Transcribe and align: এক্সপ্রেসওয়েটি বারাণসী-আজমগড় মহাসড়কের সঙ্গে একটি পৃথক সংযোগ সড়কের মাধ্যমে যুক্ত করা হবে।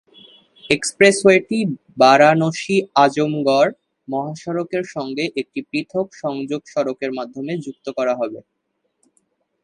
এক্সপ্রেসওয়েটি 0.69 1.59
বারাণসী-আজমগড় 1.97 3.71
মহাসড়কের 4.07 4.83
সঙ্গে 4.95 5.25
একটি 5.41 5.59
পৃথক 5.69 6.07
সংযোগ 6.21 6.61
সড়কের 6.65 7.11
মাধ্যমে 7.13 7.53
যুক্ত 7.65 7.85
করা 7.97 8.13
হবে। 8.15 8.39